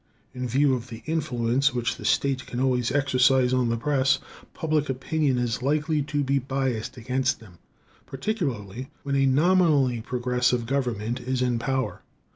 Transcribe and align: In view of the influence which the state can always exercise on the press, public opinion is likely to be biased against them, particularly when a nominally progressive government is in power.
In 0.33 0.47
view 0.47 0.73
of 0.73 0.87
the 0.89 1.03
influence 1.05 1.75
which 1.75 1.97
the 1.97 2.05
state 2.05 2.47
can 2.47 2.59
always 2.59 2.91
exercise 2.91 3.53
on 3.53 3.69
the 3.69 3.77
press, 3.77 4.17
public 4.55 4.89
opinion 4.89 5.37
is 5.37 5.61
likely 5.61 6.01
to 6.01 6.23
be 6.23 6.39
biased 6.39 6.97
against 6.97 7.39
them, 7.39 7.59
particularly 8.07 8.89
when 9.03 9.15
a 9.15 9.27
nominally 9.27 10.01
progressive 10.01 10.65
government 10.65 11.19
is 11.19 11.43
in 11.43 11.59
power. 11.59 12.01